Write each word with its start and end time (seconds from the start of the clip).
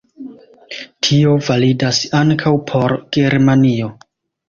Tio 1.09 1.35
validas 1.51 2.01
ankaŭ 2.23 2.57
por 2.73 2.99
Germanio. 3.19 3.97